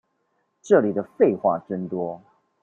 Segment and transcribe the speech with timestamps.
[0.63, 2.23] 這裡的廢話真多